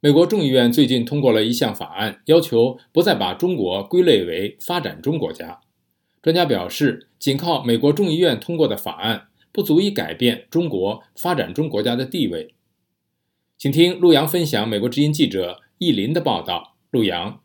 [0.00, 5.58] 美国众议院最近通过了一项法案，要求不再把中国归类为发展中国家。
[6.22, 12.54] 专家表示，仅靠美国众议院通过的法案不足以改变中国发展中国家的地位。
[13.56, 16.76] 请听陆洋分享美国之音记者易林的报道。
[16.92, 17.40] 陆洋，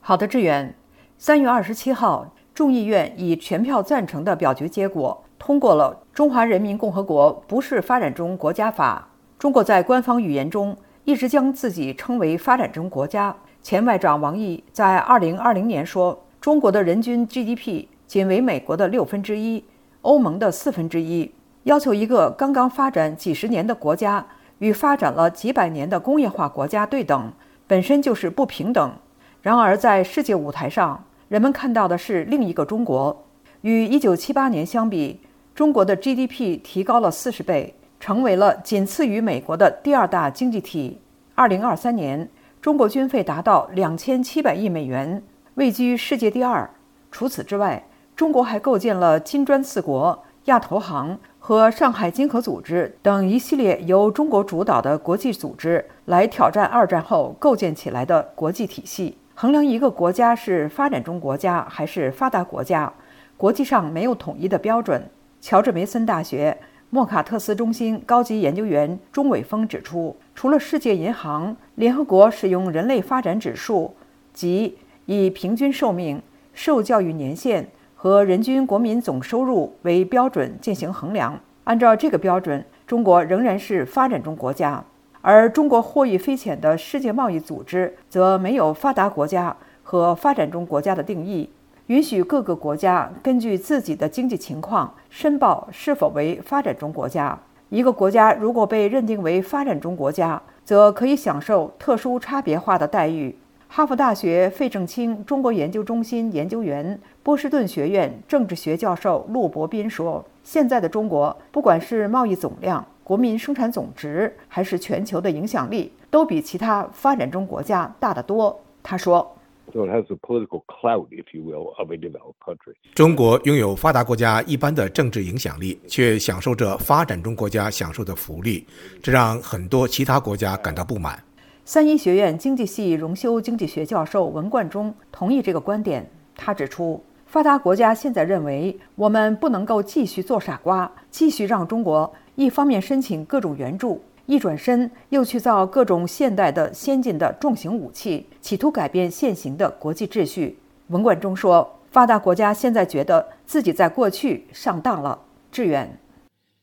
[0.00, 0.74] 好的，志远。
[1.16, 9.12] 三月二十七号，众议院以全票赞成的表决结果，通过了《中华人民共和国不是发展中国家法》。
[9.40, 10.76] 中国在官方语言中。
[11.08, 13.34] 一直将自己称为发展中国家。
[13.62, 19.64] 前外长王毅在2020年说：“中国的人均 GDP 仅为美国的六分之一，
[20.02, 21.32] 欧盟的四分之一。
[21.62, 24.26] 要求一个刚刚发展几十年的国家
[24.58, 27.32] 与发展了几百年的工业化国家对等，
[27.66, 28.92] 本身就是不平等。”
[29.40, 33.24] 然而，在世界舞台上，人们看到的是另一个中国。
[33.62, 35.22] 与1978年相比，
[35.54, 37.76] 中国的 GDP 提高了四十倍。
[38.00, 41.00] 成为了仅次于美国的第二大经济体。
[41.38, 42.28] 二零二三年，
[42.60, 45.22] 中国军费达到两千七百亿美元，
[45.54, 46.68] 位居世界第二。
[47.12, 47.84] 除此之外，
[48.16, 59.16] 中国还构建了金砖四国、亚投行和上海经合组织等一系列由中国主导的国际组织，来挑战二战后构建起来的国际体系。
[59.36, 62.92] 衡量一个国家是发展中国家还是发达国家，
[63.36, 65.08] 国际上没有统一的标准。
[65.40, 66.58] 乔治梅森大学。
[66.90, 73.94] 莫卡特斯中心高级研究员钟伟峰指出，除了世界银行、联合国使用人类发展指数，
[74.32, 76.22] 即以平均寿命、
[76.54, 84.82] 受教育年限和人均国民总收入为标准进行衡量，按照这个标准，中国仍然是发展中国家。
[85.20, 91.50] 而中国获益匪浅的世界贸易组织则没有发达国家和发展中国家的定义。
[91.88, 97.38] 允许各个国家根据自己的经济情况申报是否为发展中国家。
[97.70, 103.34] 一个国家如果被认定为发展中国家，则可以享受特殊差别化的待遇。
[103.68, 119.34] 哈佛大学费正清中国研究中心研究员、波士顿学院政治学教授陆博斌说：“现在的中国，不管是贸易总量、国民生产总值，还是全球的影响力，都比其他发展中国家大得多。”他说。
[119.72, 122.74] So it has the political clout, if you will, of a developed country.
[122.94, 128.66] 中国拥有发达国家一般的政治影响力，却享受着发展中国家享受的福利，
[129.02, 131.22] 这让很多其他国家感到不满。
[131.66, 136.10] 三一学院经济系荣休经济学教授文冠中同意这个观点。
[136.34, 144.02] 他指出，发达国家现在认为，我们不能够继续做傻瓜，继续让中国一方面申请各种援助。
[144.28, 150.58] 一转身又去造各种现代的先进的重型武器，企图改变现行的国际秩序。
[150.88, 155.98] 文冠中说：“发达国家现在觉得自己在过去上当了。”志远，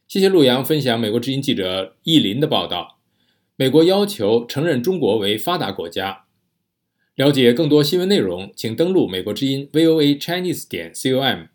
[0.08, 3.00] 谢谢陆洋分享美国之音记者易林的报道。
[3.56, 6.26] 美国要求承认中国为发达国家。
[7.16, 11.48] 了解更多新闻内容，请登录美国之音 VOA Chinese 点 com。